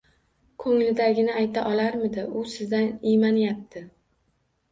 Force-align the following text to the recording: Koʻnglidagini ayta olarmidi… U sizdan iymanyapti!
Koʻnglidagini 0.61 1.35
ayta 1.41 1.65
olarmidi… 1.73 2.23
U 2.39 2.43
sizdan 2.53 2.89
iymanyapti! 3.11 3.85